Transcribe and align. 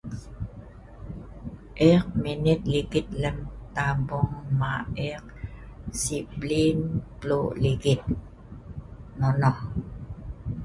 eek 1.89 2.05
maenet 2.21 2.61
ligit 2.73 3.07
ta'bong 3.75 4.31
ma' 4.59 4.87
eek, 5.09 5.23
si 6.01 6.17
bliin 6.39 6.79
pelu' 7.19 7.53
ligit 7.63 8.01
nonoh 9.19 9.57